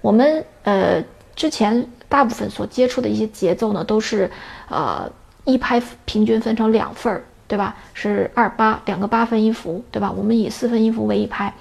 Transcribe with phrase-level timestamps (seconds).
[0.00, 1.02] 我们呃
[1.34, 4.30] 之前大部分所接触的一些节奏呢，都是
[4.68, 5.10] 呃
[5.44, 7.76] 一拍平均分成两份儿，对吧？
[7.94, 10.10] 是二八两个八分音符，对吧？
[10.10, 11.52] 我们以四分音符为一拍，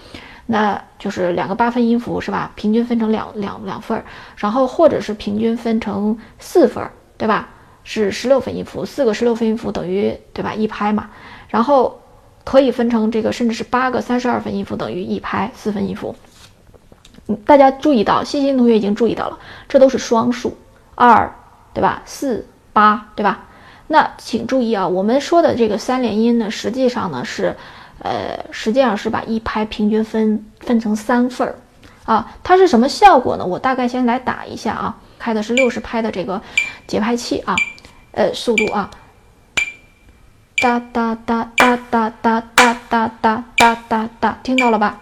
[0.47, 2.51] 那就是两个八分音符是吧？
[2.55, 4.05] 平均分成两两两份儿，
[4.37, 7.49] 然后或者是平均分成四份儿，对吧？
[7.83, 10.53] 是十六分音符，四个十六分音符等于对吧？
[10.53, 11.09] 一拍嘛，
[11.49, 11.99] 然后
[12.43, 16.15] 可以分成这个甚至是八个三十二分音符等于一拍四分音符。
[17.45, 20.57] 大家注意到，细心同学已经注意到了，这都是双数，
[20.93, 21.33] 二，
[21.73, 22.03] 对吧？
[22.05, 23.45] 四八，对吧？
[23.87, 27.55] 那请注意啊，我们说的这个三连音呢，实际上呢是，
[27.99, 31.55] 呃，实际上是把一拍平均分分成三份儿，
[32.05, 33.45] 啊，它是什么效果呢？
[33.45, 36.41] 我大概先来打一下啊，开的是六十拍的这个
[36.87, 37.55] 节拍器啊，
[38.11, 38.89] 呃，速度啊，
[40.57, 45.01] 哒哒哒哒哒哒哒哒哒哒哒哒，听到了吧？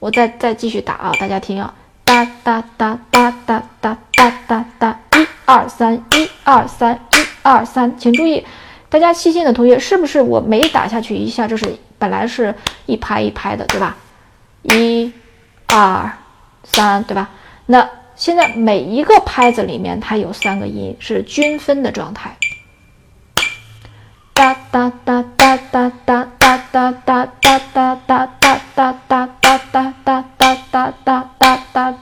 [0.00, 8.44] 我再再继续打啊，大家听啊，哒哒哒哒哒哒哒哒哒，一二三，一二三，一二三，请注意，
[8.88, 12.54] 大家细心的同学，是不是我每打下去一下，就是本来是
[12.86, 13.94] 一拍一拍的，对吧？
[14.62, 15.12] 一、
[15.68, 16.10] 二、
[16.64, 17.28] 三，对吧？
[17.66, 22.36] 那现在每一个拍子里面，它有三个音是均分的状态，
[24.32, 28.30] 哒哒哒哒哒哒哒哒哒哒哒哒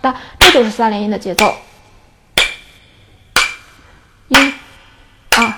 [0.01, 1.55] 哒，这就是三连音的节奏。
[4.29, 4.37] 一、
[5.37, 5.53] 二，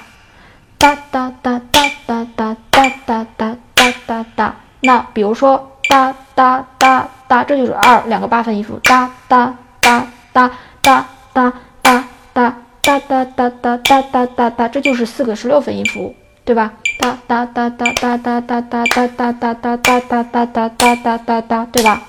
[0.79, 4.57] 哒哒哒哒哒哒哒哒哒哒哒哒。
[4.81, 8.79] 那比如说哒哒哒哒，这就是二两个八分音符。
[8.85, 10.51] 哒哒哒哒
[10.83, 11.53] 哒哒
[11.83, 16.73] 哒哒哒哒哒哒哒哒哒，这就是四个十六分音符，对吧？
[16.99, 22.03] 哒哒哒哒哒哒哒哒哒哒哒哒哒哒哒哒哒哒哒，对吧？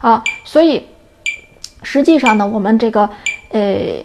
[0.00, 0.86] 啊，所以
[1.82, 3.08] 实际上呢，我们这个
[3.50, 4.04] 呃，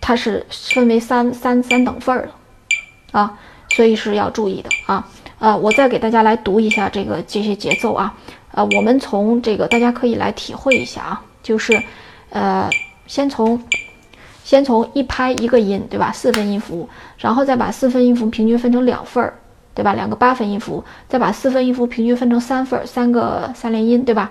[0.00, 3.38] 它是分为三三三等份儿的啊，
[3.70, 5.08] 所以是要注意的啊。
[5.38, 8.14] 呃，我再给大家来读一下这个这些节奏啊。
[8.52, 11.82] 呃，我们从这个大家可以来体会一下啊，就是
[12.30, 12.70] 呃，
[13.06, 13.60] 先从
[14.44, 16.12] 先从一拍一个音，对吧？
[16.12, 19.34] 四分音符，然后再把四分音符平均分成两份儿，
[19.74, 19.94] 对吧？
[19.94, 24.30] 两个八分音符，再把四分音符平均分成三份儿，三个三连音，对吧？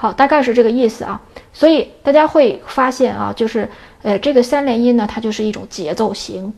[0.00, 1.20] 好，大概是这个意思啊。
[1.52, 3.68] 所以大家会发现啊，就是
[4.02, 6.54] 呃，这个三连音呢，它就是一种节奏型。